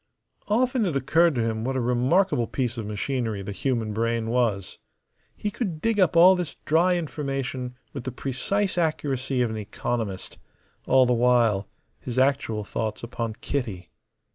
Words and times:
Often 0.47 0.87
it 0.87 0.95
occurred 0.95 1.35
to 1.35 1.43
him 1.43 1.63
what 1.63 1.75
a 1.75 1.79
remarkable 1.79 2.47
piece 2.47 2.75
of 2.75 2.87
machinery 2.87 3.43
the 3.43 3.51
human 3.51 3.93
brain 3.93 4.31
was. 4.31 4.79
He 5.37 5.51
could 5.51 5.79
dig 5.79 5.99
up 5.99 6.15
all 6.17 6.35
this 6.35 6.55
dry 6.65 6.97
information 6.97 7.77
with 7.93 8.05
the 8.05 8.11
precise 8.11 8.79
accuracy 8.79 9.43
of 9.43 9.51
an 9.51 9.57
economist, 9.57 10.39
all 10.87 11.05
the 11.05 11.13
while 11.13 11.67
his 11.99 12.17
actual 12.17 12.63
thoughts 12.63 13.03
upon 13.03 13.33
Kitty. 13.41 13.91